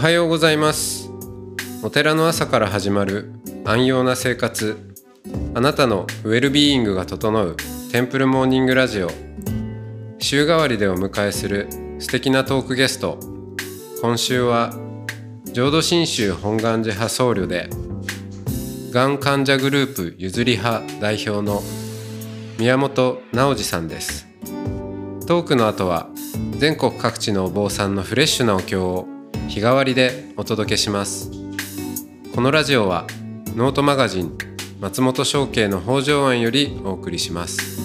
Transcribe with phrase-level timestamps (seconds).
[0.00, 1.10] はようございます。
[1.82, 3.34] お寺の朝から始まる
[3.66, 4.94] 安養な生活。
[5.52, 7.54] あなたのウェルビーイングが整う
[7.92, 9.10] テンプルモーニングラジオ。
[10.18, 13.18] 週替わりでお迎えする素敵なトークゲスト。
[14.00, 14.72] 今週は
[15.52, 17.68] 浄土真宗本願寺派僧侶で
[18.92, 21.62] がん患者グループゆずり派代表の
[22.58, 24.26] 宮本直司さんです。
[25.26, 26.08] トークの後は
[26.56, 29.06] 全国各地のお坊さんのフレッシュなお経を
[29.50, 31.28] 日替わりでお届けします。
[32.32, 33.08] このラジオは
[33.56, 34.38] ノートマガジン
[34.78, 37.79] 松本商家の北条庵よりお送りします。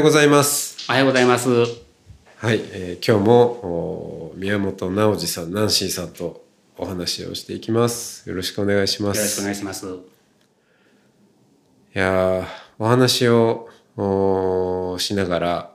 [0.00, 1.50] ようございますおはようございます。
[1.50, 1.66] は
[2.54, 3.42] い、えー今日も
[4.32, 6.42] お宮本直司さんナンシーさんと
[6.78, 9.86] お話をしていきますよろしくお願いしまよろしくすお願いします。
[9.86, 9.88] い
[11.92, 12.46] やー
[12.78, 13.68] お話を
[14.98, 15.70] しながら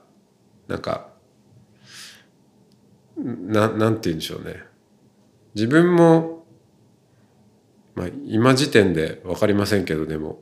[0.66, 1.06] なんか
[3.16, 4.60] ななんて言うんでしょうね
[5.54, 6.44] 自分も、
[7.94, 10.40] まあ、今時点で分かりませんけどでも、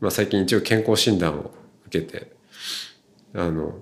[0.00, 1.52] まあ、最近一応健康診断を
[1.86, 2.41] 受けて
[3.34, 3.80] あの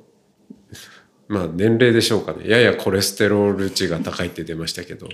[1.28, 2.48] まあ年齢でしょうかね。
[2.48, 5.08] ややコレステロール値が高いって出ましたけど。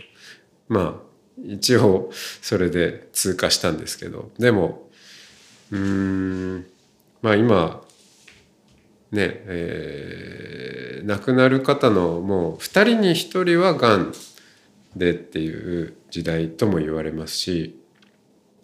[0.68, 1.06] まあ
[1.44, 4.30] 一応それで通過したんですけど。
[4.38, 4.88] でも
[5.70, 6.66] うん
[7.22, 7.82] まあ今
[9.10, 10.76] ねえー
[11.06, 14.12] 亡くなる方のもう2人に1人はがん
[14.96, 17.80] でっていう時代とも言われますし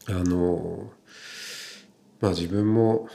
[0.09, 0.91] あの
[2.21, 3.09] まあ自分も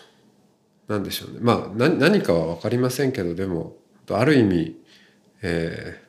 [0.87, 1.39] 何でしょうね。
[1.41, 3.75] まあ何かは分かりませんけどでも
[4.09, 4.77] ある意味
[5.41, 6.01] え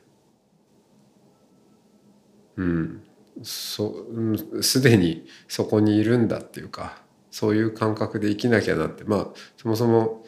[2.57, 3.03] ーうん
[3.43, 7.01] そううんすでにそこにいるんだっていうか
[7.31, 9.03] そういう感覚で生きなきゃなって。
[9.03, 10.25] まあそもそも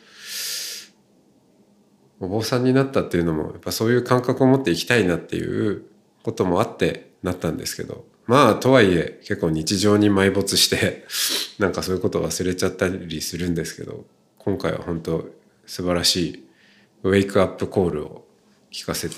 [2.19, 5.85] お坊さんになったっていうのもやっぱそういう感覚を持っていきたいなっていう
[6.23, 11.05] こともあってなったんですけどまあとはいえ結構日常に埋没して
[11.57, 14.05] なんかそういうことを忘れちゃったりするんですけど
[14.43, 15.29] 今回は本当
[15.67, 16.47] 素晴らしい
[17.03, 18.25] ウェイクアップコールを
[18.71, 19.15] 聞かせて、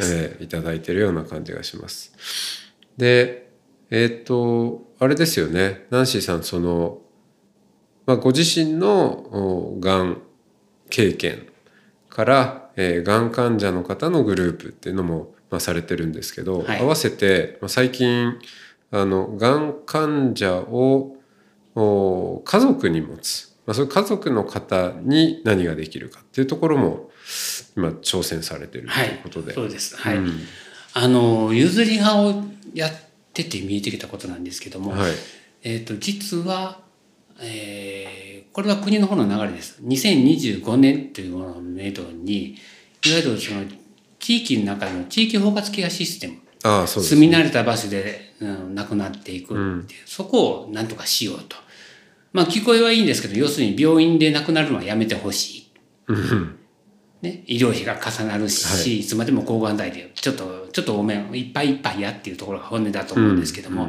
[0.00, 2.12] えーいただいてるような感じがします。
[2.96, 3.50] で
[3.90, 5.84] えっ、とあれですよね。
[5.90, 6.98] ナンシーさんその、
[8.06, 10.22] まあ、ご自身のおがん
[10.88, 11.46] 経験
[12.08, 16.80] から、えー、がん患者の方のグループっていうのも、まあ、されてるんですけど、はい。
[16.80, 18.38] 合わせて、まあ、最近
[18.90, 21.16] あのがん患者を
[21.74, 27.10] お家族に持つ、まあ、そういう家族の方に何ができるかっていうところも
[27.76, 29.54] 今挑戦されてるとはいいうことで。
[29.54, 29.96] そうです。
[29.96, 30.16] はい。
[30.16, 30.32] うん
[30.96, 32.92] あの譲り派をやっ
[33.32, 35.12] てて見えてきたことなんですけども、はい
[35.64, 36.78] えっ、と実は、
[37.40, 39.82] えーこれは国の方の流れです。
[39.82, 42.50] 2025年というものをめどに、
[43.04, 43.64] いわゆるその
[44.20, 46.36] 地域の中での地域包括ケアシステム。
[46.62, 51.56] ああそうです住み慣れた場所で、うん、亡くなっていくっていう、そこをなんとかしようと。
[52.34, 55.70] まあ聞こえはいいんですけど、要するに病院で亡くなるのはやめてほしい。
[56.08, 56.58] うん
[57.22, 63.88] ね、医療費が重なるし、い、つまでも抗がん剤でちょっとちょっと多めいっぱいいっぱいやっていうところが本音だと思うんですけども、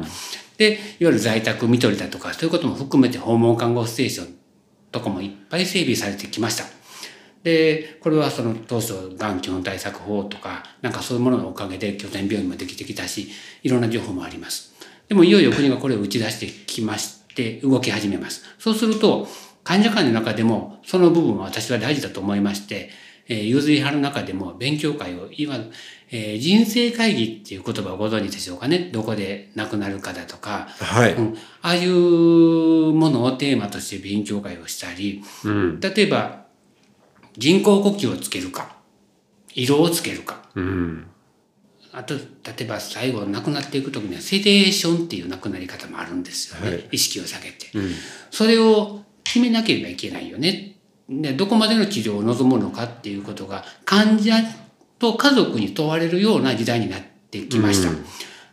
[0.56, 4.34] でいわゆる在宅看取りだとかそういうことも含めて訪問看護ステーション
[4.90, 6.64] とかもいっぱい整備されてきました。
[7.42, 13.28] でこれはその当初がん基本対策法とかなんかそういうもののおかげで拠点病院もできてきたし
[13.62, 14.72] いろんな情報もあります。
[15.08, 18.42] でもいよいよ国がこれを打ち出してきまして動き始めます。
[18.58, 19.28] そうすると
[19.62, 22.90] 患者間の中でもその部分は私は大事だと思いまして、
[23.28, 25.70] えー、ゆずり派の中でも勉強会をいわゆる、
[26.10, 28.90] えー人生会議っていう言葉をご存知でしょうかね。
[28.92, 35.80] どこで亡くなるかだとか、はい、うん、ああいうものをテーマとして勉強会をしたりうん。
[35.80, 36.46] 例えば
[37.36, 38.76] 人工呼吸をつけるか
[39.54, 40.42] 色をつけるか。
[40.54, 41.06] うん
[41.96, 42.20] あと例
[42.60, 47.70] えば最後亡くなっていく時にはセデーションっていう亡くなり方もあるんですよね、はい意識を下げて。
[47.74, 47.90] うん
[48.30, 50.76] それを決めなければいけないよね。
[51.08, 54.34] でどこまでの治療を望むのかっていうことが患者
[54.98, 57.00] と家族に問われるような時代になっ
[57.30, 57.88] てきました。
[57.88, 58.04] うん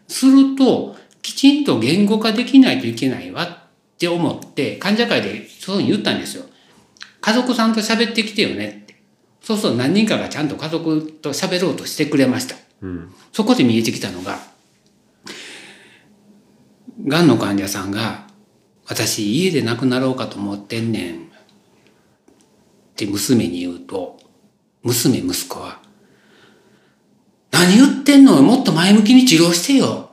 [0.08, 6.46] するときちんと言語化できないといけないわって思って患者会でそういうふうに言ったんですよ。
[7.20, 8.96] 家族さんと喋ってきてよねって。
[9.42, 12.56] そうすると何人かがちゃんと家族と喋ろうとしてくれました。
[12.84, 14.38] うんそこで見えてきたのが、
[17.06, 18.28] がんの患者さんが、
[18.86, 21.16] 私家で亡くなろうかと思ってんねん。
[21.16, 21.20] っ
[22.96, 24.20] て娘に言うと、
[24.84, 25.80] 娘、息子は、
[27.52, 30.12] 何言ってんのもっと前向きに治療してよ。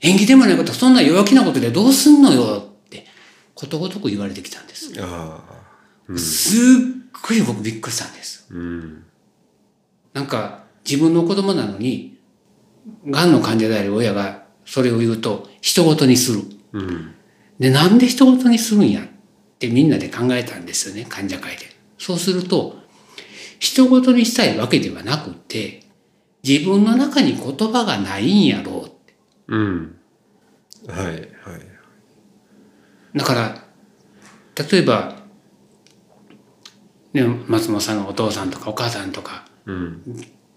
[0.00, 3.04] 縁起でもないこと、そんな弱気なことでどうすんのよって、
[3.54, 4.92] ことごとく言われてきたんです。
[5.00, 5.44] あ
[6.08, 6.60] あすっ
[7.28, 8.46] ごい僕びっくりしたんです。
[8.50, 9.04] うん
[10.14, 12.18] なんか自分の子供なのに、
[13.06, 16.42] 癌の患者である親がそれを言うと、人事にする。
[16.72, 17.14] うん
[17.58, 19.02] で、なんで人事にするんや？
[19.02, 19.04] っ
[19.58, 21.64] てみんなで考えたんですよね、患者会で。
[21.98, 22.78] そうすると、
[23.58, 25.82] 人事にしたいわけではなくて、
[26.44, 29.14] 自分の中に言葉がないんやろうって。
[29.48, 29.96] うん
[30.86, 31.18] はいはい
[33.14, 33.64] だから、
[34.70, 35.16] 例えば、
[37.12, 40.02] ね、松本さんのお父さんとかお母さんとか、うん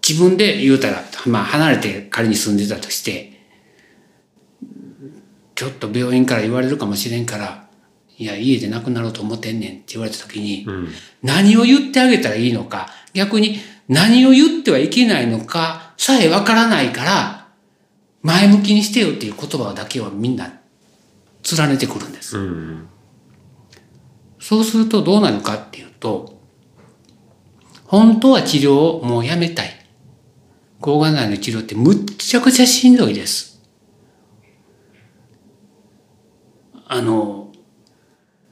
[0.06, 3.32] 自分で言うたら、まあ離れて仮に住んでたとして、
[5.54, 7.68] ちょっと病院から言われるかもしれんから、
[8.18, 10.88] いや、家で亡くなろうと思ってんねんって言われた時に、うん
[11.22, 13.58] 何を言ってあげたらいいのか、逆に
[13.88, 17.48] 何を言ってはいけないのかさえわからないから、
[18.22, 20.52] 前向きにしてよっていう言葉だけはみんな
[21.58, 22.38] 連ねてくるんです。
[22.38, 22.88] うん
[24.40, 26.40] そうするとどうなるかっていうと、
[27.84, 29.81] 本当は治療をもうやめたい。
[30.82, 33.62] 抗がん剤の治療ってむっちゃくちゃしんどいです。
[36.86, 37.52] あの、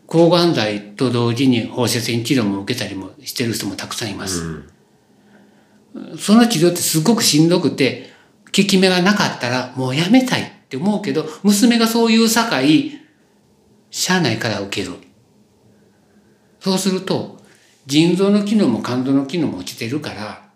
[0.06, 4.62] 抗がん剤と同時に放射線治療も受けたりもしてる人もたくさんいます。
[6.18, 8.10] その治療ってすごくしんどくて、
[8.46, 12.34] 効き目がなかったらもうやめたいって思うけど、娘がそういう境、
[13.90, 14.94] しゃあないから受ける。
[16.60, 17.40] そうすると、
[17.86, 20.49] 腎臓の機能も肝臓の機能も落ちてるから、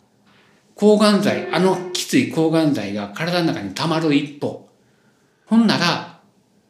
[0.75, 4.69] 抗がん剤、あのきつい抗がん剤が体の中に溜まる一方、
[5.47, 6.21] ほんなら、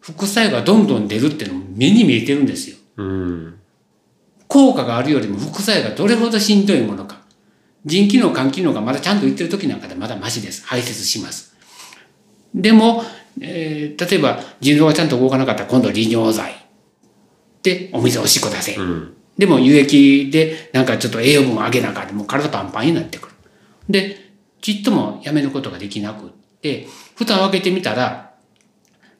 [0.00, 2.76] 副作用がどんどん出るっていうのも目に見えてるんですよ。
[2.96, 3.54] うん
[4.46, 7.22] 効果があるよりも副作用がどれほどしんどいものか。
[7.84, 10.64] 腎機能、肝機能がまだちゃんといってる時なんかでまだマシです。
[10.66, 11.54] 排泄します。
[12.54, 13.02] でも、
[13.40, 16.54] えー例えば腎臓がちゃんと動かなかったら今度は利尿剤。
[17.62, 18.76] で、お水おしっこ出せ。
[18.76, 23.33] うんでも輸液でなんかちょっと栄養分を上げながらもう体パンパンになってくる。
[23.88, 26.86] で、ちっともやめることができなくって、
[27.16, 28.34] 蓋を開けてみたら、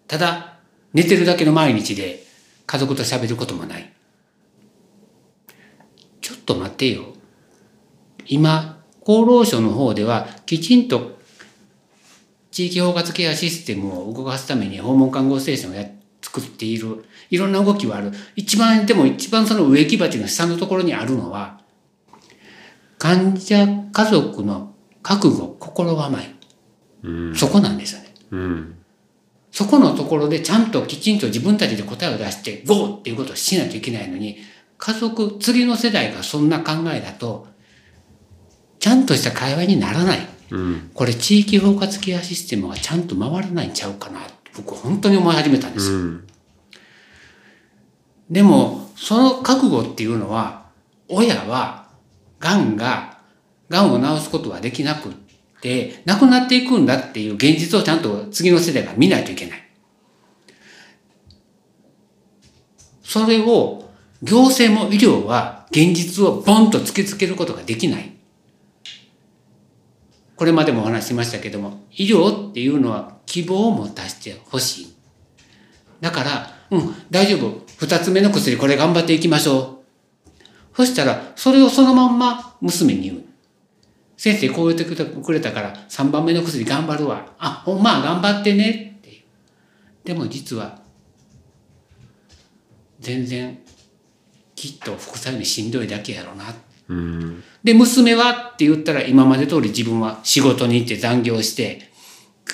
[0.07, 0.59] ただ
[0.93, 2.25] 寝てるだけの毎日で
[2.67, 3.93] 家族と喋ることもない。
[6.21, 7.15] ちょっと待ってよ。
[8.27, 11.19] 今、厚労省の方ではきちんと
[12.51, 15.87] 地域包括ケアシステムを動かすために訪問看護ステーションをや
[16.23, 17.05] 作っている。
[17.29, 18.13] いろんな動きはある。
[18.37, 21.61] 一番、でも一番その植木鉢の下のところにあるのは、
[23.05, 24.73] 患者家族の
[25.03, 26.35] 覚悟、心構え。
[27.03, 28.15] うんそこなんですよね。
[28.31, 28.75] うん
[29.51, 34.39] そこのところでちゃんときちんと自分たちで答えを出して、ゴーっていうことをしないといけないのに、
[34.79, 37.47] 家族、次の世代がそんな考えだと、
[38.79, 40.27] ちゃんとした会話にならない。
[40.51, 44.21] うんこれ地域包括ケアシステムがちゃんと回らないんちゃうかな
[44.57, 45.99] 僕本当に思い始めたんですよ。
[45.99, 46.27] うん
[48.31, 50.65] でも、その覚悟っていうのは、
[51.09, 51.84] 親は、
[52.41, 53.19] 癌が、
[53.69, 55.13] 癌を治すことはできなくっ
[55.61, 59.65] て、亡くなっていくんだっていう現実をちゃんと次の世代が見ないといけない。
[63.03, 63.91] それを、
[64.23, 68.15] 行政も医療は現実をボンと突きつけることができない。
[70.37, 74.95] これまでもお話ししましたけども、医療っていうのは希望を持たせてほしい。
[76.01, 77.65] だから、うん、大丈夫。
[77.77, 79.74] 二つ目の薬、これ頑張っていきましょう。
[80.75, 83.25] そしたら、それをそのまんま娘に言う。
[84.17, 87.33] 先生、こう言ってくれたから、三番目の薬頑張るわ。
[87.39, 88.97] あ、ほんまあ頑張ってね。
[88.99, 89.23] っていう。
[90.05, 90.83] でも実は、
[93.01, 93.59] 全然、
[94.55, 96.55] きっと副作用にしんどいだけやろうな。
[96.89, 101.91] うんで、娘はって言ったら、今まで通り自分は仕事に行って残業して、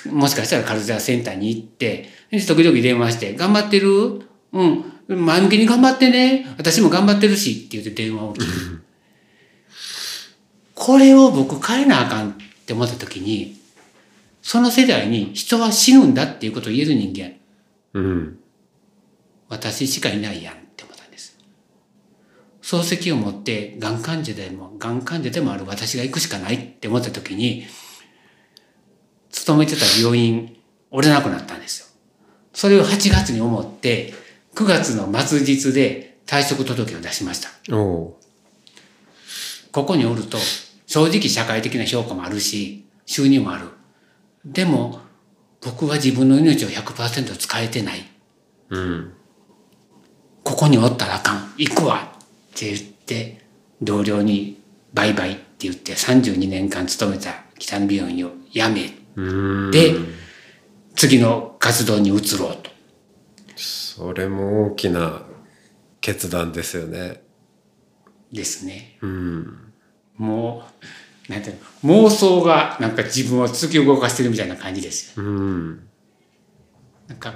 [0.06, 4.22] もしかしたらカルチャーセンターに行って、で時々電話して、頑張ってる？
[4.52, 4.84] うん。
[5.16, 6.46] 前向きに頑張ってね。
[6.56, 7.66] 私も頑張ってるし。
[7.66, 8.46] って言って電話を切る。
[10.74, 13.60] これを僕変えなあかんって思った時に、
[14.40, 17.34] その世代に人は死ぬんだっていうことを言える人間、
[17.92, 18.36] うん
[19.48, 21.36] 私しかいないやんって思ったんです。
[22.62, 27.66] 漱石を持って、がん患者でも、がん患者でもある私が行くしかないって思った時に、
[29.32, 30.56] 勤めてた病院、
[30.90, 31.86] 折れなくなったんですよ。
[32.52, 34.14] それを8月に思って、
[34.60, 37.48] 9月の末日で退職届を出しました。
[37.74, 38.14] お
[39.72, 40.36] ここにおると、
[40.86, 43.68] 正直社会的な評価もあるし、収入もある。
[44.44, 45.00] でも、
[45.62, 48.00] 僕は自分の命を100%使えてない。
[48.68, 49.12] ううん
[50.44, 51.54] ここにおったらあかん。
[51.56, 53.40] 行くわって言って、
[53.80, 54.60] 同僚に
[54.92, 59.94] バイバイって言って32年間勤めた北の病院を辞めうんて、
[60.96, 62.59] 次の活動に移ろうと。
[64.00, 65.20] それも大きな
[66.00, 67.22] 決断ですよね
[68.32, 68.96] ですね。
[69.02, 69.72] うん
[70.16, 70.62] も
[71.28, 75.22] う、なんていうの、妄想がなんか自分を突き動かしてるみたいな感じですよ。
[75.22, 75.80] うん
[77.08, 77.34] なんか、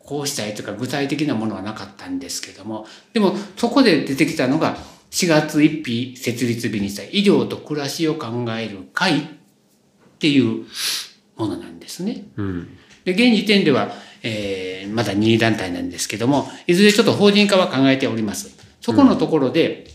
[0.00, 4.76] こうしたいとか具体的なものはなかったんですけども、でもそこで出てきたのが
[5.12, 9.24] 4月1日設立日にした医療と暮らしを考える会っ
[10.18, 10.64] ていう
[11.36, 12.24] ものなんですね。
[12.36, 13.92] うんで、現時点では、
[14.22, 18.56] えーまだ任意団体なんですけども、いずれちょっと法人化は考えております。
[18.80, 19.86] そこのところで、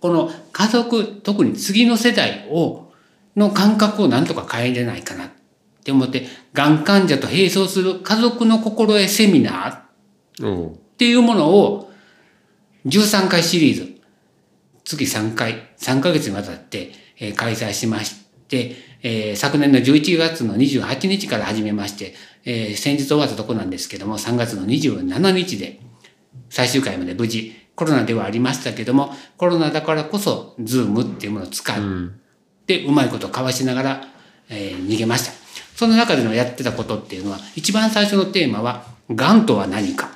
[0.00, 2.92] この家族、特に次の世代を、
[3.36, 5.30] の感覚をなんとか変えれないかなっ
[5.84, 11.90] て思って、がん患者と並走する家族の心得セミナーっていうものを
[12.86, 14.00] 13回シリーズ、
[14.84, 18.14] 月3回、3ヶ月にわたって、えー開催しまし
[18.48, 22.14] て、えー昨年の11月の28日から始めまして、
[22.50, 25.80] えー先日終わったとこなんですけども、3月の27日で
[26.48, 31.76] 最終回まで無事、コロナではありましたけども、コロナだからこそ、ズームっていうものを使っ
[32.66, 34.04] て、うまいこと交わしながら、
[34.48, 35.32] えー逃げました。
[35.76, 40.08] その中でのやってたことっていうのは、一番最初のテーマは、がんとは何か。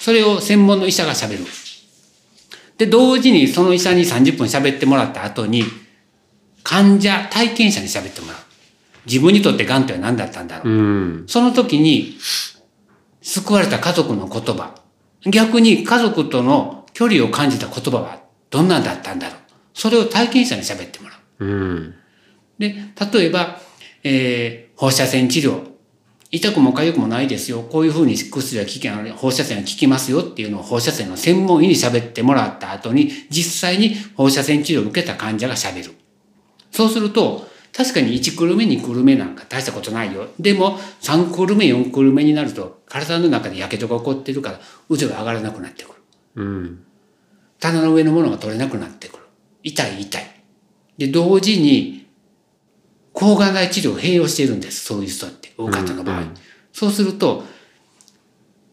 [0.00, 1.44] それを専門の医者が喋る。
[2.78, 5.62] で、同時にその医者に30分喋ってもらった後に、
[6.64, 8.51] 患者、体験者に喋ってもらう。
[9.06, 10.72] 自分にとって癌とは何だったんだろう。
[10.72, 10.80] う
[11.22, 12.18] んその時に、
[13.20, 14.74] 救われた家族の言葉。
[15.24, 19.38] 逆に家族との距離を感じた言葉はどんなんだったんだろう。
[19.74, 21.44] それを体験者に喋ってもらう。
[21.44, 21.94] うん
[22.58, 22.74] で、
[23.12, 23.60] 例えば、
[24.02, 25.60] えー放射線治療。
[26.32, 27.62] 痛くも痒くもないですよ。
[27.62, 35.92] こういうふうに薬は効き、放射線は効きますよっていうのを放射線の専門医に喋ってもらった後に、実際に放射線治療を受けた患者が喋る。
[36.72, 40.28] そうすると、確かに1クール目、2クール目なんか大したことないよ。
[40.38, 45.94] でも、3クール目、4クール目になると、体の中で火傷が起こってるから、腕が上がらなくなってくる。
[46.36, 46.84] うん
[47.58, 49.22] 棚の上のものが取れなくなってくる。
[49.62, 50.22] 痛い痛い。
[50.98, 52.06] で、同時に、
[53.12, 54.84] 抗がん剤治療を併用しているんです。
[54.84, 56.16] そういう人って、多かったの場合。
[56.18, 56.34] うんうん
[56.72, 57.44] そうすると、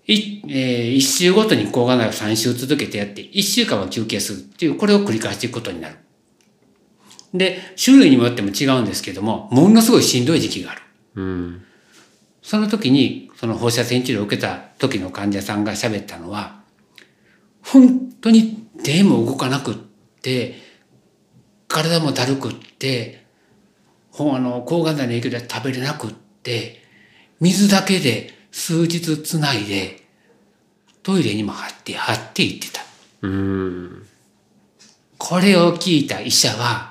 [0.08, 5.98] い、えー、1週ごとに抗がん剤を3週続けてやって、1週間は休憩するっていう、これを繰り返していくことになる。
[7.34, 10.82] で、種類にもよっても違うんですけども、ものすごいしんどい時期がある。
[11.16, 11.66] うん
[12.42, 16.62] その時に、その放射線治療を受けた時の患者さんが喋ったのは、
[17.62, 19.76] 本当に手も動かなくっ
[20.22, 20.56] て、
[21.68, 23.26] 体もだるくって、
[24.12, 26.82] ほあの抗がん剤の影響で食べれなくって、
[27.40, 30.02] 水だけで数日つないで、
[31.04, 32.82] トイレにも張って、張って行ってた。
[33.22, 34.06] うん
[35.18, 36.89] これを聞いた医者は、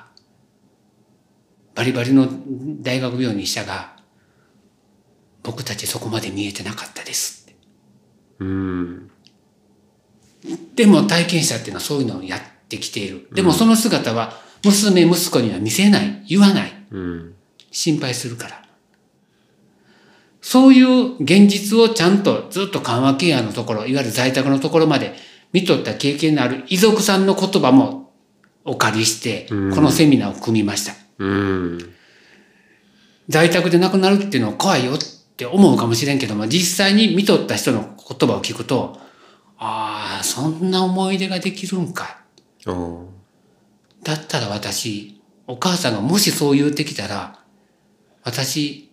[1.79, 2.27] バリバリの
[2.83, 3.95] 大学病院の医者が、
[5.45, 7.57] 僕たちそこまで見えてなかったですって。
[8.41, 9.11] うん
[10.75, 13.29] でも体験者っていうのはそういうのをやってきている。
[13.33, 14.33] でもその姿は
[14.65, 17.35] 娘、息子には見せない、言わない、うん
[17.71, 18.65] 心配するから。
[20.43, 25.15] そういう現実をちゃんとずっと緩和ケアのところ、いわゆる在宅のところまで
[25.53, 28.13] 見とった経験のある遺族さんの言葉も
[28.65, 30.91] お借りして、このセミナーを組みました。
[30.91, 31.08] うん
[33.29, 34.99] 在宅で亡くなるっていうのは怖いよっ
[35.37, 38.99] て思うかもしれんけども、実際に見とった人の言葉を聞くと、
[39.59, 42.21] ああ、そんな思い出ができるんか。
[44.03, 47.41] だったら私、お母さんがもしそう言うてきたら、
[48.23, 48.91] 私、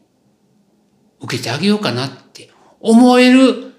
[1.22, 3.74] 受けてあげようかなって思える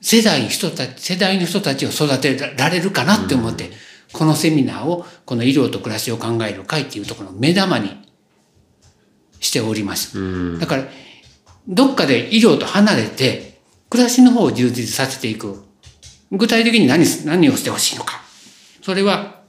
[0.00, 3.70] 世代の人たち、世代の人たちを育てられるかなって思って、
[4.16, 7.90] このセミナーを、この医療と暮らしを考える会っていうところの目玉に
[9.40, 10.18] しております。
[10.18, 10.84] うんだから、
[11.68, 15.62] どっかで医療と離れて、暮らしの方を充実させていく。
[16.32, 18.22] 具体的に何す、何をしてほしいのか。
[18.82, 19.42] それは、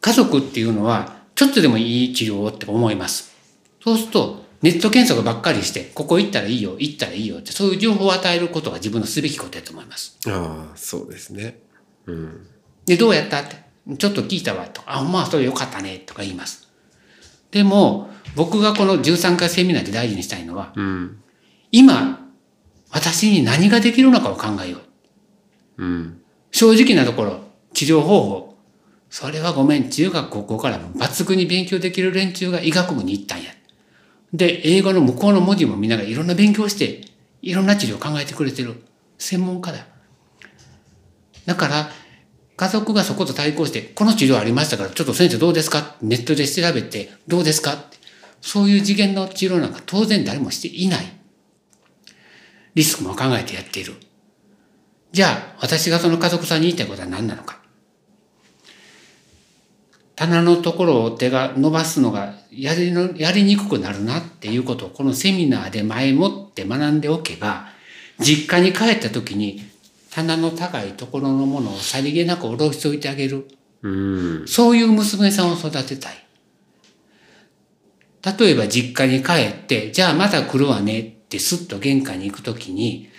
[0.00, 3.34] 家族っていうのは、ちょっとでもいい治療をって思います。
[3.82, 10.16] そうすると、ネット検索ばっかりして、ここ行ったらいいよ、行ったらいいよって、そういう情報を与えることが自分のすべきことだと思います。
[10.26, 11.63] ああそうですね
[12.06, 12.46] うん
[12.86, 13.56] で、どうやったって、
[13.96, 14.82] ちょっと聞いたわ、と。
[14.86, 16.68] あ、まあ、それよかったね、とか言います。
[17.50, 21.20] でも、僕がこの13回セミナーで大事にしたいのは、うん
[21.70, 22.20] 今、
[22.90, 24.78] 私に何ができるのかを考えよ
[25.78, 25.84] う。
[25.84, 26.20] うん
[26.50, 27.40] 正直なところ、
[27.72, 28.56] 治療方法。
[29.10, 33.50] それはごめん、中学高校から抜群に勉強できる連中が医学部に行ったんや。
[34.32, 37.02] で、英語の向こうの文字も見ながらいろんな勉強して、
[37.42, 38.82] いろんな治療を考えてくれてる
[39.18, 39.86] 専門家だ。
[41.46, 41.90] だから、
[42.56, 45.96] 家族がそこと対抗して、この治療ありましたから、ちょっと先生どうですか？
[46.00, 47.76] ネットで調べて、どうですか？
[48.40, 51.06] そういう次元の治療なんか当然誰もしていない。
[52.74, 53.94] リスクも考えてやっている。
[55.12, 57.58] じゃあ、私がその家族さんに言いたいことは何なのか？
[60.16, 67.66] 棚のところを手が伸ばすのがやりのやりにくくなるなっていうことをこのセミナーで前もって学んでおけば、
[68.20, 69.62] 実家に帰った時に
[70.14, 73.48] 棚の高いところのものをさりげなく下ろしておいてあげる。
[73.82, 73.88] う
[74.44, 74.46] ん。
[74.46, 76.24] そういう娘さんを育てたい。
[78.38, 83.10] 例えば実家に帰って、じゃあまた来るわねってすっと玄関に行くときに、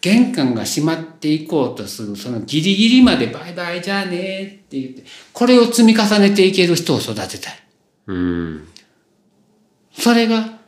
[0.00, 7.58] 玄関が閉まっていこうとする、そのギリギリまでバイバイじゃあねって言って、これを積み重ねていける人を育てたい。
[8.06, 8.68] うん。
[9.92, 10.60] それが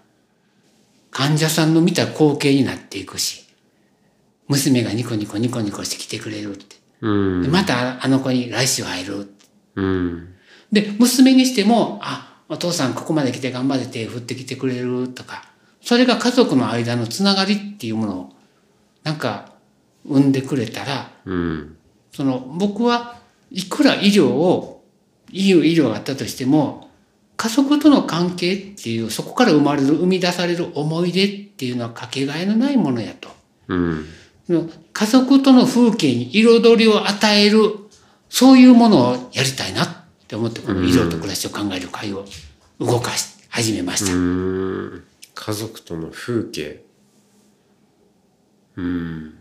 [1.12, 3.45] 患者さんの見た光景になっていくし、
[4.48, 6.76] 娘がニコニコニコニコして来てくれるって。
[7.00, 7.42] うん。
[7.42, 9.32] でまたあの子に来週会える。
[9.74, 10.34] うん。
[10.72, 15.44] で、娘にしても、あ、お父さんここまで来て頑張って手振ってきてくれるとか、
[15.80, 18.32] それが家族の間のつながりっていうものを、
[19.04, 19.52] なんか、
[20.04, 21.76] 生んでくれたら、うん。
[22.12, 24.84] その、僕はいくら医療を、
[25.30, 26.90] いい医療があったとしても、
[27.36, 33.28] 家族との関係っていう、そこから生まれる、生み出される思い出っていうのはかけがえのないものやと。
[33.68, 34.06] うん。
[34.48, 37.60] 家族との風景に彩りを与える、
[38.28, 39.88] そういうものをやりたいなっ
[40.28, 42.24] て思って、この医療と暮らしを考える会を
[42.78, 44.12] 動かし始めました。
[44.14, 45.04] うん。
[45.34, 46.84] 家族との風景。
[48.76, 49.34] うん。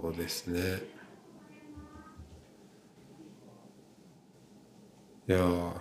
[0.00, 0.82] そうですね。
[5.28, 5.72] いやー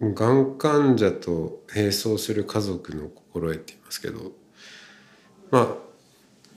[0.00, 4.32] がん患者と並走する家族の心得って言いますけど
[5.50, 5.90] まあ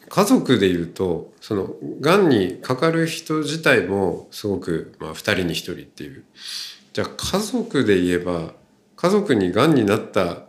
[0.08, 6.24] 家族でいうとそのがんにかかる人自体もすごく、まあ、2人に1人っていう
[6.94, 8.54] じゃあ家族で言えば
[8.96, 10.44] 家族にがんになった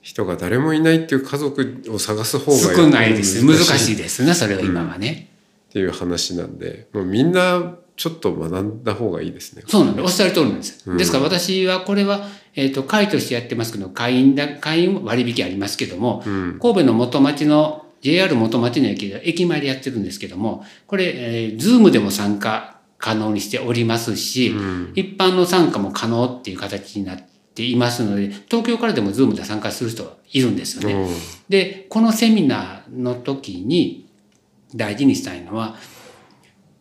[0.00, 3.44] 人が誰もいないっていう家族を探す方が少ないです。
[3.44, 5.28] 難しいっですね、それは今はね。
[5.70, 9.64] ていう話なんでもうみんなちょっと学んだ方がいいですね。
[9.66, 10.88] そうなんで、おっしゃる通りなんです。
[10.88, 27.22] うんですから私はこれは、えっ、と、会としてやってますけど、会員だ、会員割引ありますけども、うん神戸の元町の JR 元町の駅で、駅前でやってるんですけども、これ、えー、ズームでも参加可能にしておりますし、うん一般の参加も可能っていう形になっ
[27.54, 30.94] ていますので、東京からでもズームで参加する人がいるんですよね。
[30.94, 31.14] うん
[31.48, 34.08] で、このセミナーの時に
[34.76, 35.74] 大事にしたいのは、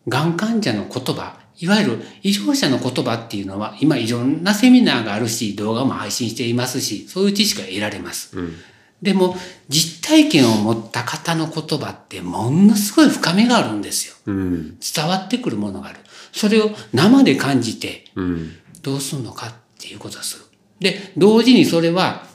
[0.07, 8.37] がん患者の言葉、いわゆる医療者の言葉っていうのは、今いろんなセミナーがあるし、動画も配信していますし、そういう知識が得られます。
[8.37, 8.53] うん
[8.99, 9.35] でも、
[9.69, 14.15] 実体験を持った方の言葉ってものすごい深みがあるんですよ。
[14.25, 15.99] うん伝わってくるものがある。
[16.31, 20.45] それを生で感じて、うんどうするのかっていうことをする。
[20.79, 22.25] で、同時にそれは、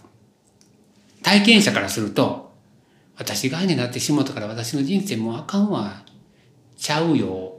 [1.23, 2.53] 体験者からすると、
[3.17, 6.05] 私がんになってしもたから私の人生もうあかんわ。
[6.77, 7.52] ちゃうよ。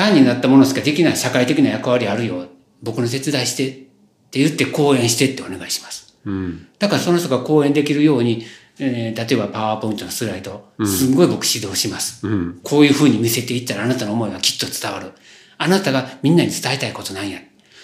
[0.00, 2.46] がんになったものしかできない社会的な役割あるよ。
[2.82, 6.16] 僕の手伝いしてって言って講演してってお願いします。
[6.24, 8.44] うんだからその人が講演できるように、
[8.78, 12.26] えー例えばパワーポイントのスライド、すんごい僕指導します。
[12.26, 15.12] うんこういうふうに見せていったらあなたの思いはきっと伝わる。
[15.58, 17.38] あなたがみんなに伝えたいことなんや。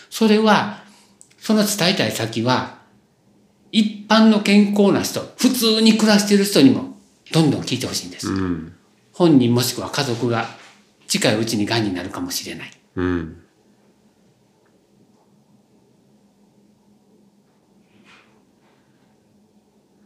[0.08, 0.82] それは、
[1.38, 2.78] その伝えたい先は、
[3.70, 6.96] 一般の健康な人、普通に暮らしている人にも
[7.32, 8.28] どんどん聞いてほしいんです。
[8.28, 8.72] うん
[9.12, 10.46] 本人もしくは家族が
[11.06, 12.70] 近いうちに癌になるかもしれない。
[12.96, 13.42] うん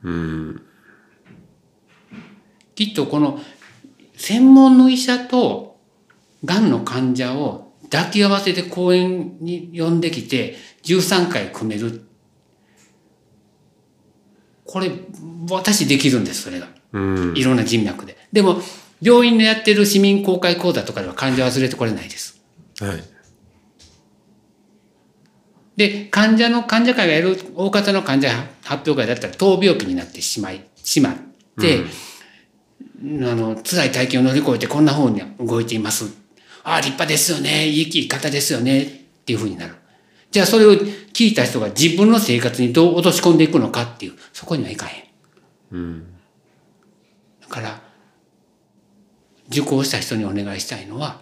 [0.02, 0.62] うん
[2.74, 3.38] きっとこの
[4.16, 5.78] 専門の医者と
[6.44, 12.06] 癌の患者を抱き合わせて講演に呼んできて13回組める。
[14.64, 14.92] これ、
[15.50, 16.68] 私できるんです、それが。
[16.92, 17.00] う
[17.32, 18.16] んいろんな人脈で。
[18.32, 18.60] でも、
[19.00, 22.42] 病院でやってる市民公開講座とかでは患者は忘れてこれないです。
[22.80, 23.20] はい
[25.80, 28.28] で、患者の、患者会がやる大方の患者
[28.62, 31.14] 発表会だったら、闘病気になってしまい、しまっ
[31.58, 31.84] て、
[33.02, 36.04] あの、辛い体験を乗り越えてこんな風に動いています。
[36.64, 37.66] ああ、立派ですよね。
[37.66, 38.82] いい生き方ですよね。
[38.82, 38.86] っ
[39.24, 39.74] ていう風になる。
[40.30, 45.04] じゃあそれを聞いた人が自分の生活にどう落とし込んでいくのかっていう、そこにはいかへん。
[45.72, 46.06] うん
[47.40, 47.80] だから、
[49.50, 51.20] 受講した人にお願いしたいのは、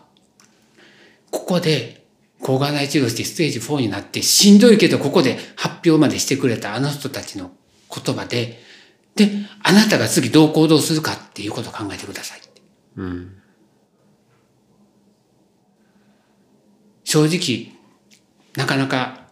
[1.31, 2.07] ここで
[2.41, 7.51] 抗がん剤治療してステージ4になってしんどいけどここで発表までしてくれたあの人たちの
[7.91, 8.61] 言葉で、
[9.17, 9.31] で、
[9.63, 12.41] あなたが次どう行動するかっていうことを考えてください。
[12.97, 13.35] うん。
[17.05, 17.73] 正直、
[18.55, 19.29] なかなか、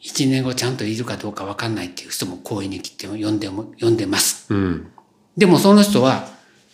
[0.00, 4.52] 一年後ちゃんといるかどうかわかんないっていう人も講演に来て呼んでも、呼んでます。
[4.52, 4.90] うん。
[5.36, 6.28] でもその人は、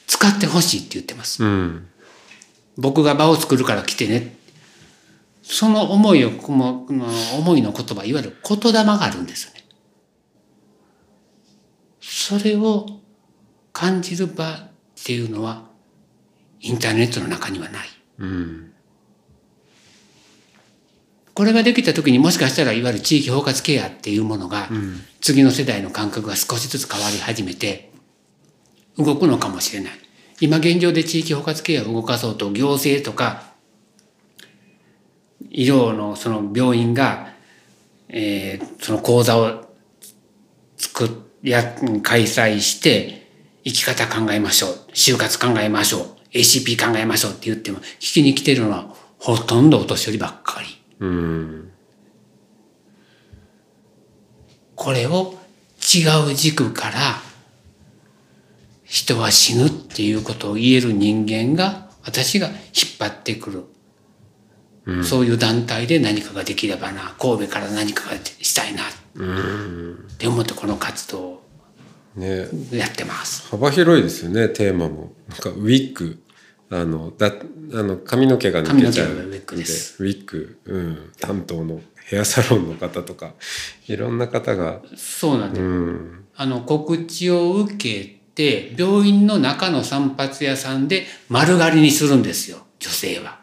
[0.09, 1.45] 使ってほしいって言ってます。
[1.45, 1.87] うん。
[2.77, 4.37] 僕が場を作るから来てね。
[5.43, 6.87] その思いを、この
[7.39, 9.65] 思いの言葉、いわゆる言霊があるんですよね。
[12.01, 13.01] それを
[13.73, 14.71] 感じる場っ
[15.05, 15.69] ていうのは、
[16.61, 17.89] インターネットの中にはない。
[18.19, 18.73] うん。
[21.35, 24.69] これができた時にもしかしたらいわゆる地域包括ケアっていうものが、
[25.21, 27.88] 次の世代の感覚が少しずつ変わり始めて、
[28.99, 29.93] 動くのかもしれない。
[30.41, 33.55] 今現状で地域包括ケアを動かそうと行政とか、
[35.51, 37.29] 医療のその病院が、
[38.09, 39.69] えーその講座を
[40.77, 41.09] 作っ
[41.43, 41.63] や
[42.03, 43.27] 開催して
[43.65, 50.67] 生き方考えましょう就活考えましょう ACP 考えましょうって言っても聞きに来てるのはほとんどお年寄りばっかり。
[51.01, 51.73] うん。
[54.77, 55.35] これを
[55.81, 56.97] 違う軸から
[58.89, 62.57] 人は死ぬっていうことを言える人間が私が引っ
[62.99, 63.51] 張ってく
[64.87, 68.87] る、そういう団体で何かができればな神戸から何かがしたいなっ
[70.17, 71.43] て思ってこの活動を
[72.17, 72.49] ね。
[72.73, 73.47] やってます。
[73.49, 75.13] 幅広いですよねテーマも。
[75.29, 76.23] なんかウィッグ。
[76.71, 77.33] あのだ
[77.73, 79.09] あの髪の毛が抜けちゃう。
[79.09, 83.33] ウィッグウィッグ、うん、担当のヘアサロンの方とか
[83.87, 84.81] いろんな方が。
[84.97, 86.27] そうなんです、うん。
[86.37, 88.18] あの告知を受けて
[88.79, 93.39] 病院の中の散髪屋さんで丸刈りにするんですよ女性は。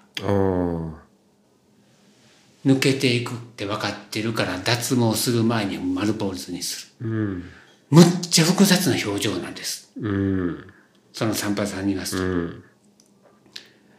[2.65, 7.09] 抜けていくって分かってるから脱毛する前に丸坊主にする。
[7.09, 7.43] うん
[7.91, 9.91] むっちゃ複雑な表情なんです。
[9.99, 10.73] うん
[11.13, 12.23] その散髪さんに言いますと。
[12.23, 12.63] うん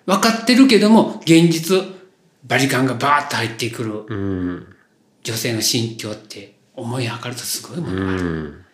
[0.06, 1.82] 分かってるけども、現実、
[2.44, 4.76] バリカンがバーッと入ってくるうん
[5.24, 8.22] 女性の心境って思い測るとすごいもうのがある。
[8.22, 8.64] ん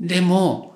[0.00, 0.71] でも、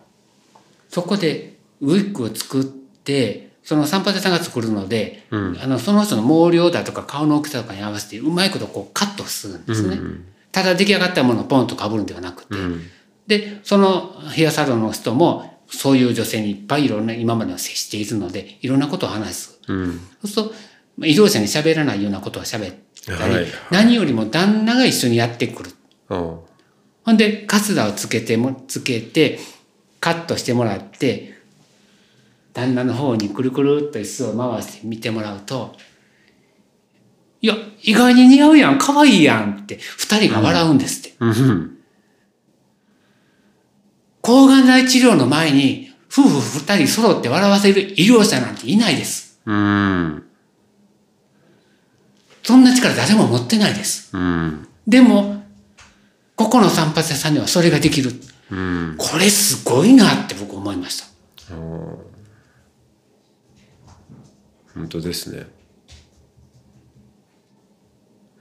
[0.97, 5.59] そこでウィッグを作って、その散髪屋さんが作るので、うん。
[5.63, 9.97] あのその人の毛量だとか顔の大きさとかに合わせてうまいことこうカットするんですね。
[9.97, 12.81] うんただ出来上がったものをポンと被るんではなくて、うん。
[13.27, 19.61] で、そのヘアサロンの人も、そういう女性にいっぱいいろんな、今までは接しているので、いろんなことを話す。
[19.69, 20.01] うん。
[20.25, 20.55] そうすると、
[20.97, 23.47] まあ医療者に喋らないようなことを喋ったり、はい。
[23.71, 25.71] 何よりも旦那が一緒にやってくる。
[26.09, 26.47] ほ
[27.13, 29.39] んで、カツラをつけても、つけて、
[30.07, 31.35] カットしてもらって、
[32.53, 35.75] 旦那の方にくるくるっと椅子を回して見てもらうと、
[37.41, 41.17] いや、意外に似合うやん、可愛いやんって、二人が笑うんですって。
[41.19, 41.73] うん
[44.21, 49.41] 抗がん剤治療の前に夫婦二人揃って笑わせる医療者なんていないです。
[49.45, 50.23] うん
[52.45, 54.17] そんな力誰も持ってないです。
[54.17, 55.43] うんでも、
[56.37, 58.13] ここの散髪屋さんにはそれができる。
[58.51, 61.07] うんこれすごいなって僕思いました。
[64.75, 65.47] 本当ですね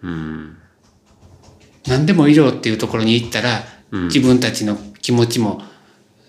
[0.04, 0.58] うん
[1.88, 5.62] 何でも医療っていうところに行ったら、自分たちの気持ちも、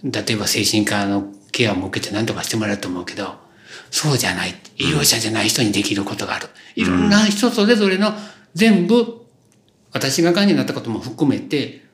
[0.03, 3.37] 例えば精神科のケアも受けて何とかしてもらえると思うけど、
[3.91, 4.55] そうじゃない。
[4.77, 6.49] 医療者じゃない人にできることがある。
[6.75, 8.13] いろんな人それぞれの
[8.55, 9.27] 全部、
[9.93, 11.86] 私が癌になったことも含めて、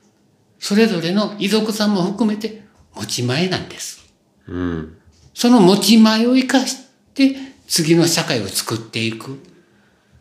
[0.62, 2.62] それぞれの遺族さんも含めて
[2.94, 4.08] 持ち前なんです。
[4.46, 4.96] うん
[5.34, 7.34] その持ち前を生かして
[7.66, 9.40] 次の社会を作っていく。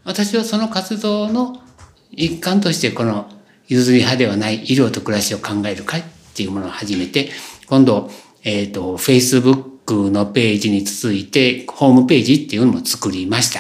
[0.03, 1.61] 私はその活動の
[2.09, 3.29] 一環としてこの
[3.67, 7.29] 譲り派ではない医療と暮らしを考える会っていうものを始めて、
[7.67, 8.09] 今度、
[8.43, 13.59] えっ、と、Facebook のページに続いてホームページっていうのも作りました。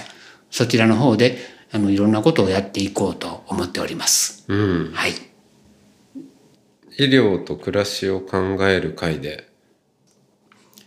[0.49, 1.37] そちらの方で、
[1.71, 4.45] あの、いろんなことをやっていこうと思っております。
[4.47, 5.30] うんはい。
[6.97, 9.49] 医療と暮らしを考える会で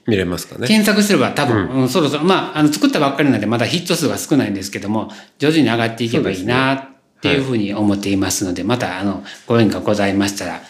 [0.06, 0.66] 見れますかね？
[0.68, 6.86] 検索すれば多分、うんそろそろ、まあ、あの、作ったばっかりなんでまだヒット数が少ないんですけども、徐々に上がっていけばいいなっ
[7.22, 10.60] ていうふうに思っていますので、また、あの、ご縁がございましたら、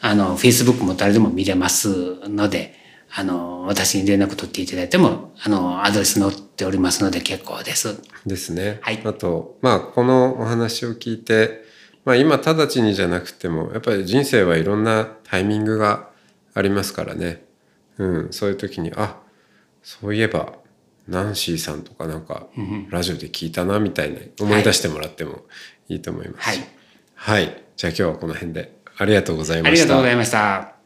[0.00, 2.74] あの、Facebook も誰でも見れますので、
[3.12, 8.00] あの、私に連絡取っていただいても、あの、アドレス載っておりますので結構です。
[8.26, 8.78] ですね。
[8.82, 11.64] はいあとまあこのお話を聞いて、
[12.10, 16.08] まあ、今直ちにじゃなくてもやっぱり人生はいろんなタイミングが
[16.54, 17.44] ありますからね。
[17.98, 19.20] うん、そういう時にあ
[19.80, 20.54] そういえば
[21.06, 22.48] ナンシーさんとかなんか
[22.88, 25.42] ラジオで聞いたなみたいな思い出してもらっても
[25.88, 26.48] いいと思います。
[26.48, 26.58] はい。
[27.14, 27.62] はい。
[27.76, 30.79] じゃあ今日はこの辺であありがとうございあましたりがとうございました。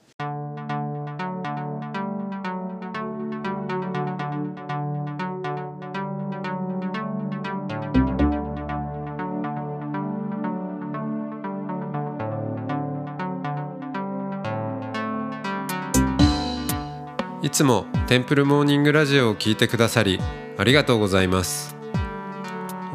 [17.44, 20.18] いつもテンプルモーニングラジオを聞いてくださり
[20.56, 21.76] ありがとうございます。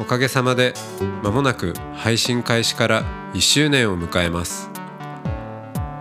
[0.00, 0.74] おかげさまで
[1.22, 4.68] 間もなく配信開始から1周年を迎えます。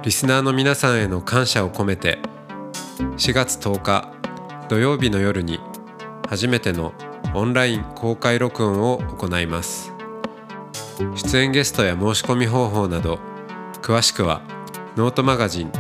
[0.04, 2.18] リスナーの皆さんへの感謝を込めて
[3.18, 4.12] 4月10日
[4.68, 5.60] 土曜日の夜に
[6.28, 6.94] 初めての
[7.36, 9.94] オンライン公開録音を行います。
[11.14, 13.20] 出演ゲストや申し込み方法など
[13.84, 14.42] 詳しくは
[14.96, 15.72] ノートマガジン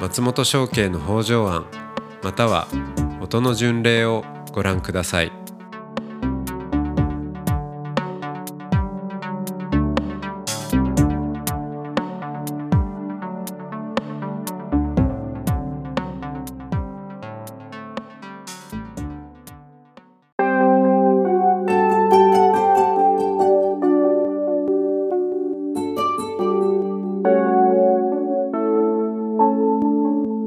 [0.00, 1.81] 松本商家の北条案
[2.22, 2.68] または
[3.20, 5.32] 音の巡礼をご覧ください。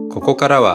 [0.09, 0.74] ここからは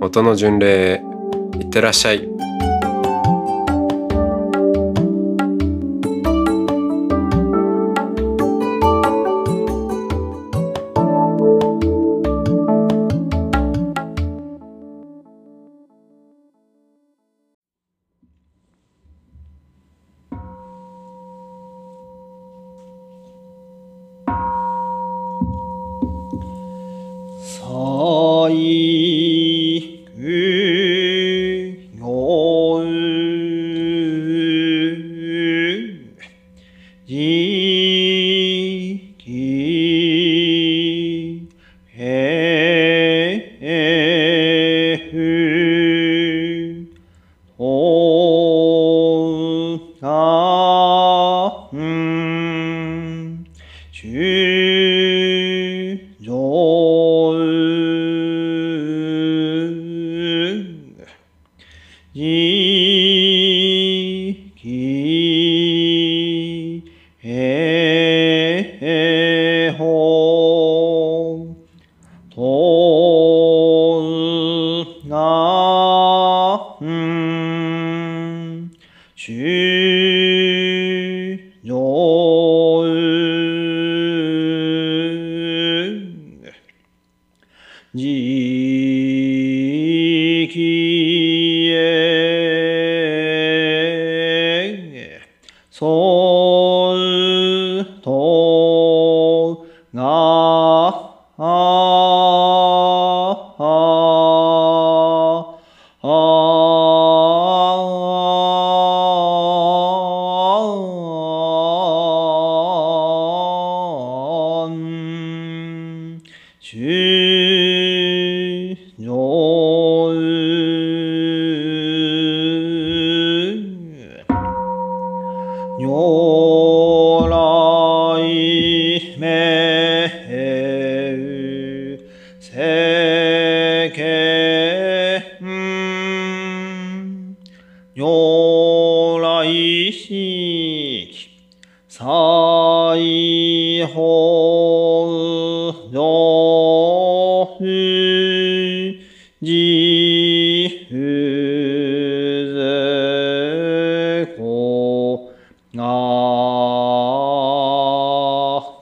[0.00, 1.02] 音の巡礼へ
[1.58, 2.28] いってらっしゃい。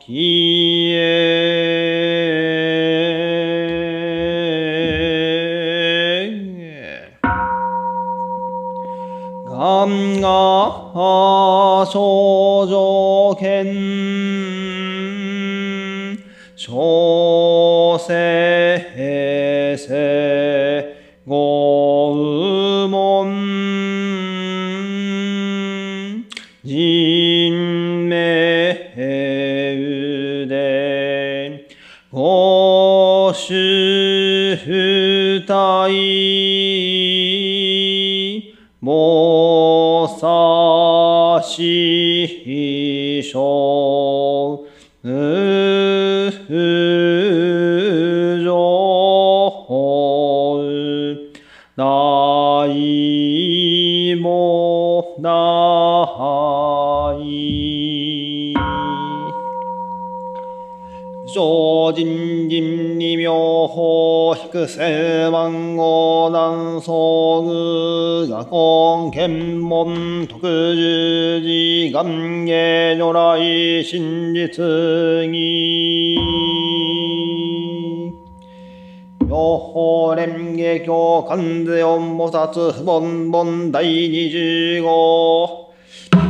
[0.07, 1.01] きえ
[9.49, 13.73] がんが少女剣
[16.55, 17.99] 小
[82.55, 85.73] 音菩薩ボンボン第二十号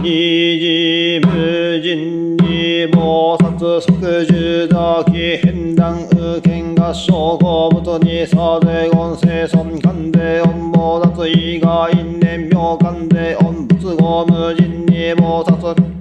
[0.02, 15.93] 二次無人に菩薩即十座起変断右見合唱公物にさで音声尊観世音菩薩以外因縁妙観世音仏後無人に菩薩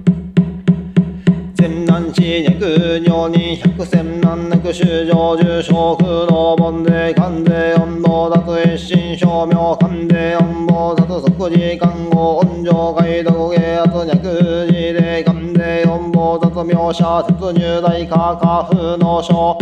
[1.94, 19.56] 千難地脈尿に百千難なく修上重小空の盆で観世音菩薩一心証明観世音菩薩即時観語音上街道芸圧脈字で観世音菩薩妙社説入大化下風の書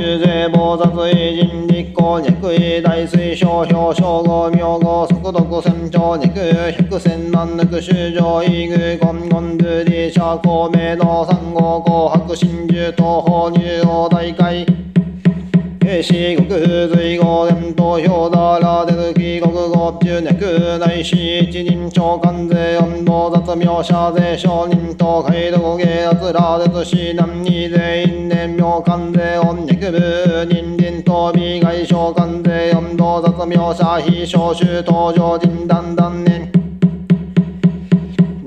[0.00, 14.64] 入税菩薩偉人立候脈位大水小表称号名号速読船長脈百千万抜く修上異具言言ルリ社公明道三号紅白真珠東方入王大会
[16.00, 16.46] 四国
[16.88, 36.59] 随後伝投票だら出る気国語中脈内市一人長官税音菩薩妙社税商人と海道芸圧ら出市南に全員年妙官税音脈部人人と美外商官税音菩薩妙社非召集登場人団断年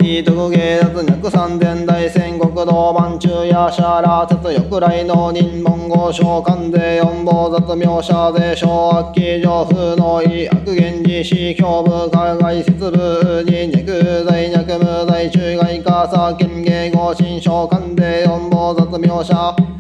[0.04, 19.73] 二徳芸術脈三千大戦国道番中夜叉羅刹翼来の人文豪召喚税四坊雑名者税小悪鬼上風の意悪源氏死胸部海外節部に脈在脈無在中外化さ権芸合心召喚税四坊雑名者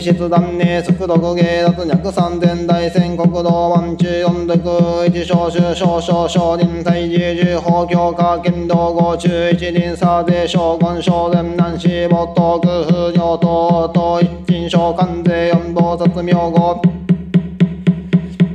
[0.00, 4.08] 開出断念速読芸脱脈三千大戦国道万中
[4.48, 16.80] 四毒一小衆少々少林大寺十法教化剣道五中一輪差税将軍少年南市没頭空風上等等一品召喚税四菩薩名号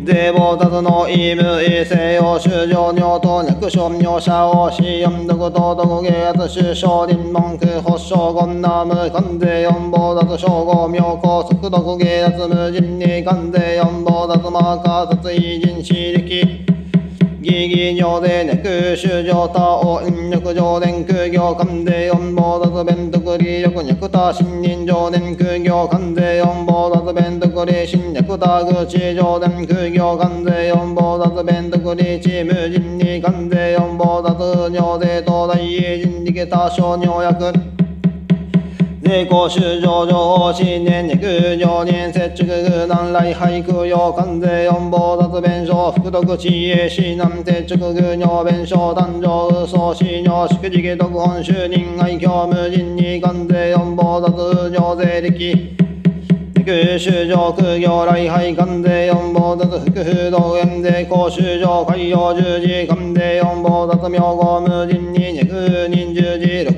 [0.05, 16.65] 税菩薩の意無異性用修上尿と脈小尿者を死四毒と毒芸圧主少林文句発症言南無関税四菩薩称号妙高速毒芸圧無人に関税四菩薩マーカー殺意人死力
[17.45, 37.84] ギギ上で脈修上他を引力上伝空行関税四菩薩弁徳利力脈他新人上伝空行関税四菩薩弁徳利新脈他口上伝空行関税四菩薩弁徳利地無人に関税四菩薩尿税東大人力他小尿薬
[39.05, 42.43] 税公修上上新年肉上年接触
[42.87, 55.75] 南来俳句用関税四菩薩弁償福徳知恵市南接触尿弁償誕生嘘死尿祝辞徳本就任愛教無人に関税四菩薩尿税力
[56.65, 65.94] 空修上空行来廃関税四菩薩福風道縁税公修上海洋十字関税四菩薩名号無人に肉人十字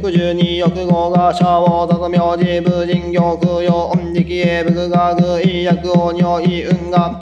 [0.08, 7.20] 六十二億号がシャボー薩名字無人行空用音力英仏学医薬王尿意運が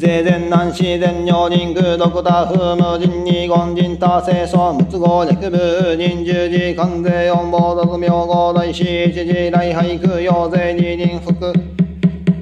[0.00, 11.32] 税前南自然尿人空独多風無人に言人多清楚無都合略部人十字関税四菩薩名号大師一時来廃空用税二人福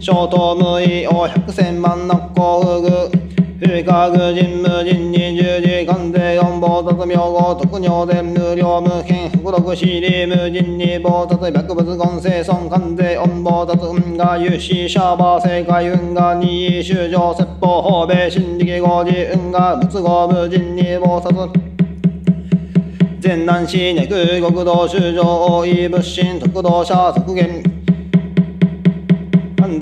[0.00, 21.50] 小東無意王百千万の幸福不可具人無人に十字関税四菩薩名号特尿伝無料無権福禄死理無人に菩薩百仏言生尊関税四菩薩運河有志シャーバー正解運河二位修上説法法米新力合寺運河仏語無人に菩薩
[23.18, 27.75] 全南市ネク国道修上大井仏心特道者削減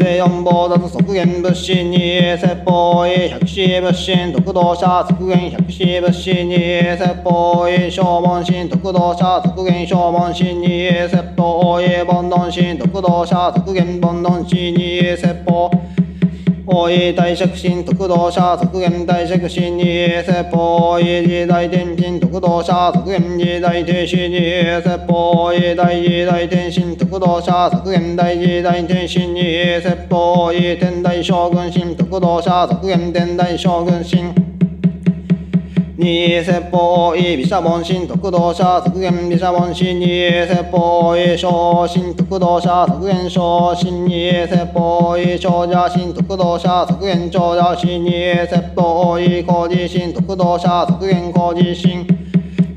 [0.05, 1.99] 税税四棒脱即減物心に
[2.37, 15.71] 説法医百死物心特道者即減百死物心に説法医小門心特道者即減小門心に説法医煩悩心特道者即減煩悩心に説法
[16.67, 19.85] 大井大釈心特動者即減大釈心に
[20.25, 24.39] 説法医時代天心特動者即減時代停止に
[24.83, 29.43] 説法医大時代天心特動者即減大時代天心に
[29.83, 34.54] 説法医天大将軍心特動者即減天大将軍心
[36.05, 50.69] に説法医毘沙門神特道者即減毘沙門神二説法医小神特道者即減小神二説法医長者心特道者即減長者心に説法医工事心特道者
[51.01, 52.24] 即減工事神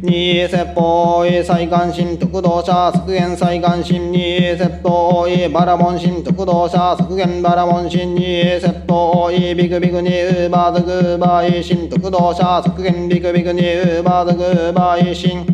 [0.10, 15.46] 二説法医祭願神特動者削減再関心二説法医バラモン心特動者削減バラモン心二説法医ビクビクにウーバーズグーバーイ心特動者削減ビクビクにウーバーズグーバーイ心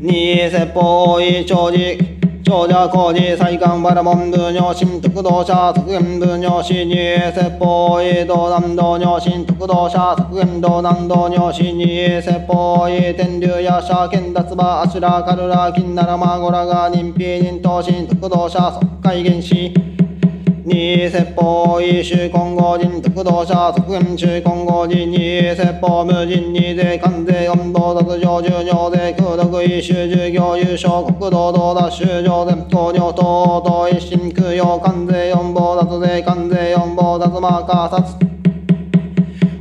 [0.00, 2.09] 二説法医長寿
[2.42, 19.89] 長者工事祭官バラモン部尿神特道者即減部尿死二説法医道南道尿神特道者即減道南道尿死二説法医天竜夜叉剣脱馬アシュラカルラ金ならマゴラが人否人頭神特道者即海原始。
[20.70, 38.16] 二説法医衆混合人特道者即減衆混合人二説法無人二税関税温度脱上重尿税空毒医衆従業優勝国道道脱修上絶工尿等等一心空用関税四棒脱税関税四棒脱マーカー殺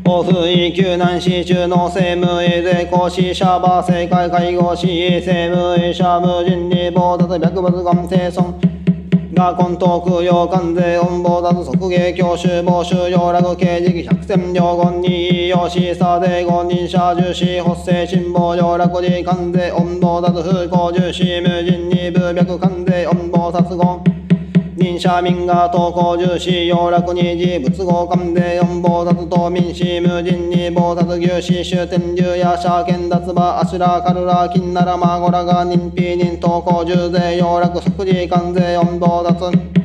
[0.05, 4.86] オフ位救難士中の政務医税公士シャバー政界介護士
[5.26, 8.78] 政務医者無人理棒脱白物言生存
[9.40, 24.28] が根東空洋関税温房脱即芸教習防収用楽刑事百戦両言に用シーサー税言人者重視発生辛抱用楽寺関税温房脱風光重視無人に部脈関税温房殺言
[24.80, 39.78] 民社民が投稿重視要楽に事物合関税四棒脱島民氏無人に棒脱牛氏終天竜や社権脱馬アシュラカルラ金ならマゴラが人否人投稿重税要楽即時関税四棒脱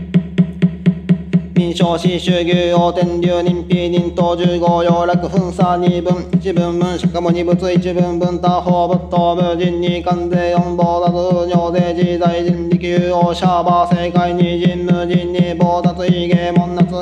[1.64, 17.00] 民商士衆牛王天竜人否人等十五要楽分差二分一分分釈迦牟尼仏一分分他法仏道無人に関税四棒脱尿税自在人力有王シャーバー正解二人無人に棒脱異芸門夏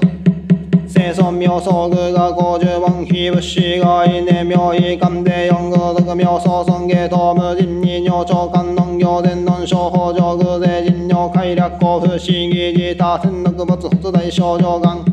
[0.86, 15.04] 生存妙相具が五十万非物資がいね妙意関税四具徳妙相尊芸等無人に尿長官農業伝論商法上偶税人尿快楽交付市議自他天禄物発大症状がん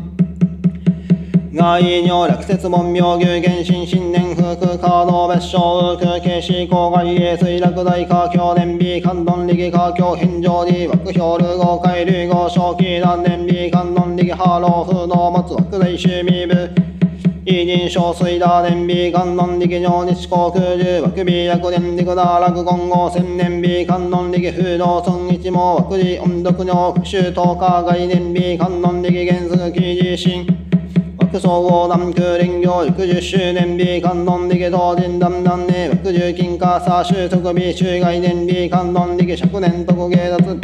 [1.52, 16.89] 外尿落雪門妙牛原神新年風空カード別称空景市郊外衛水落大華僑年美関東力華僑返上に枠表流合海流合正気南年美関東力ハロー風の松枠大趣味部
[17.46, 30.46] イ人小水打年美観音力上日航空十枠美薬年力打落言語千年美観音力風道村一網枠寺音読尿復習東海外年美観音力原則記事新
[31.16, 40.60] 枠総合南空林業60周年美観音力当人団団年枠十金貨差収束美中外年美観音力灼年特芸脱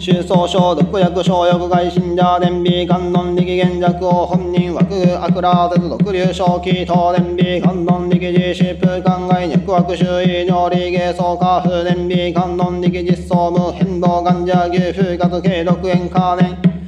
[0.00, 16.79] 収葬消毒薬消薬外信者伝美観音力現弱を本人枠悪ら絶毒流小気等伝美観音力実施風間外脈枠周囲尿理芸層化風伝美観音力実装無変動患者牛風活軽毒炎可燃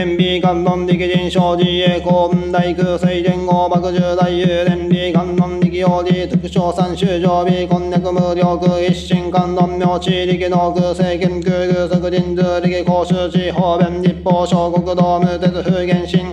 [0.00, 16.32] 天美観音力人生自衛公文大空水前後爆十大有伝美観音力王子特徴三種常備こんにゃく無料空一心観音明地力能空政権空空即人通力公衆地方弁立法小国道無鉄風原神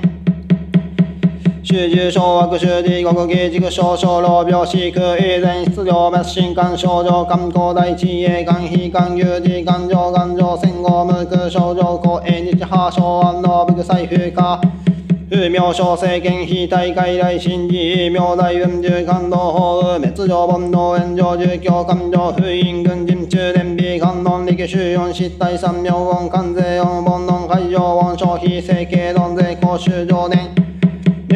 [1.67, 14.61] 集中小枠集地国技軸小小老病死空以前質量滅心肝症状肝高大地営肝非肝有事肝上肝上戦後無空症状高永日破小安の部財風化
[15.29, 30.66] 風明小政権非大会来新寺明大雲重感動法滅上煩悩炎上住教感情封印軍人中伝美観音力収四失態三明音関税音煩悩会場音消費整形論税公衆上年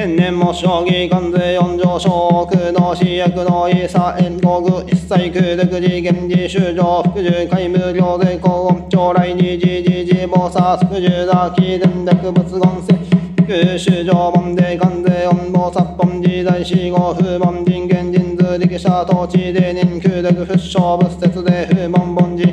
[0.01, 12.97] 天然も将棋関税四条小空の死役のイサ円国一切空独自現時修上服従皆無料税高温将来二次時事暴殺服従だ非電力物言性
[13.45, 22.45] 空修上門で関税温房殺本時代死後風門人間人図力者統治で人空独不勝物説で風門本時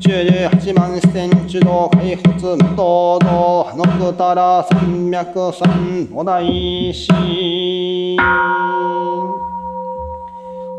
[0.00, 3.66] 98万四千主導開発無道の
[4.12, 8.16] くたら山脈山お大師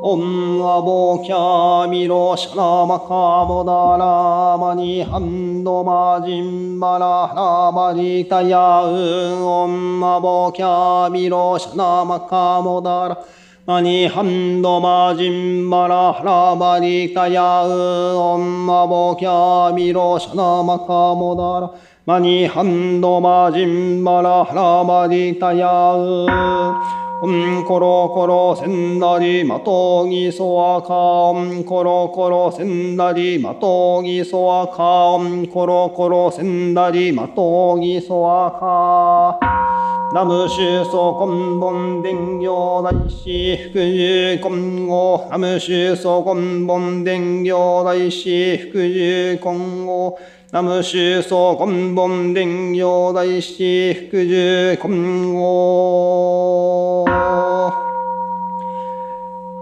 [0.01, 3.05] オンアボキャミロシャラマカ
[3.45, 13.40] ボダラマニハンドマジンバララバリタヤウンオンアボキャミロシャラマカボダラマ
[13.79, 21.73] ニハンドマジンバラハラバリタヤウオンアボキャミロシャラマカボダラ。
[22.05, 39.70] マニハンドマジンバラハラバリタヤウンオンコロコロセンダリマトギソアカオンコロコロセンダリマトギソアカオンコロコロセンダリマトギソアカ。
[40.13, 50.19] ナムシュソコンボン伝行大師福寿今後ナムシュソコンボン伝行大師福寿今後
[50.51, 57.05] ナムシュソコンボン伝行大師福寿今後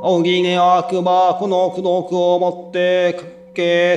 [0.02, 3.39] 青木根悪魔この功徳をもって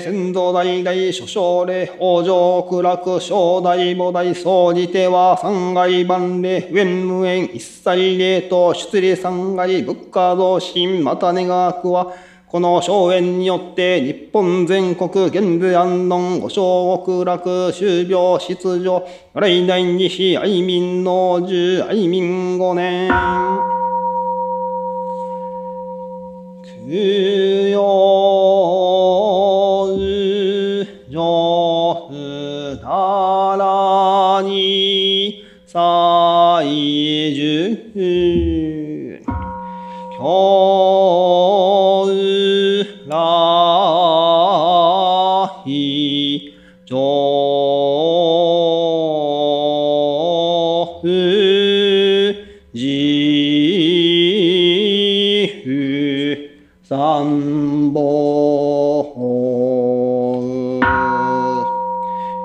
[0.01, 12.13] 先祖代々諸将礼往生苦楽正代母大総じては三害万礼上無縁一切礼と出利三害物価増進また願わくは
[12.49, 23.09] この荘園によって日本全国現在安穏五小極楽終病失状来代にし愛民の十愛民五年。
[26.93, 29.52] 供養
[32.83, 35.79] 不たらに最
[37.33, 37.79] 重
[40.17, 41.42] 今日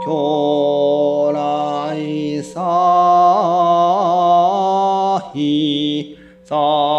[0.07, 2.61] 将来さ
[5.33, 6.96] ひさ